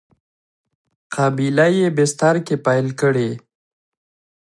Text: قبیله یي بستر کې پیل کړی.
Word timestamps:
قبیله 1.15 1.67
یي 1.77 1.87
بستر 1.97 2.35
کې 2.45 2.55
پیل 2.65 2.87
کړی. 3.01 3.29